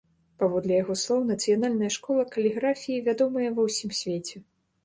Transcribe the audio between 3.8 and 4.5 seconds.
свеце.